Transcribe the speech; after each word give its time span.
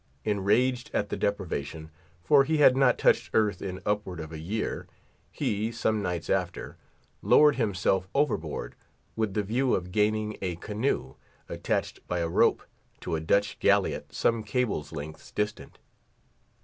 Enraged 0.25 0.89
at 0.95 1.09
the 1.09 1.15
deprivation—for 1.15 2.43
he 2.43 2.57
had 2.57 2.75
not 2.75 2.97
touched 2.97 3.29
earth 3.35 3.61
in 3.61 3.79
upward 3.85 4.19
of 4.19 4.31
a 4.31 4.39
year—he, 4.39 5.71
some 5.71 6.01
nights 6.01 6.27
after, 6.27 6.75
lowered 7.21 7.55
himself 7.57 8.07
overboard, 8.15 8.73
with 9.15 9.35
the 9.35 9.43
view 9.43 9.75
of 9.75 9.91
gaining 9.91 10.37
a 10.41 10.55
canoe, 10.55 11.13
attached 11.47 11.99
by 12.07 12.17
a 12.17 12.27
rope 12.27 12.63
to 12.99 13.15
a 13.15 13.19
Dutch 13.21 13.59
galiot 13.59 14.11
some 14.11 14.43
cables' 14.43 14.91
lengths 14.91 15.29
distant. 15.31 15.77